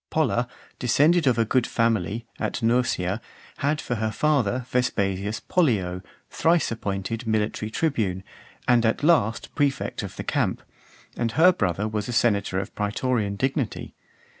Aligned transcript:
Polla, 0.09 0.47
descended 0.79 1.27
of 1.27 1.37
a 1.37 1.45
good 1.45 1.67
family, 1.67 2.25
at 2.39 2.63
Nursia, 2.63 3.21
had 3.57 3.79
for 3.79 3.93
her 3.97 4.09
father 4.09 4.65
Vespasius 4.71 5.39
Pollio, 5.39 6.01
thrice 6.31 6.71
appointed 6.71 7.21
(442) 7.21 7.29
military 7.29 7.69
tribune, 7.69 8.23
and 8.67 8.83
at 8.83 9.03
last 9.03 9.53
prefect 9.53 10.01
of 10.01 10.15
the 10.15 10.23
camp; 10.23 10.63
and 11.15 11.33
her 11.33 11.51
brother 11.51 11.87
was 11.87 12.09
a 12.09 12.13
senator 12.13 12.57
of 12.57 12.73
praetorian 12.73 13.35
dignity. 13.35 13.93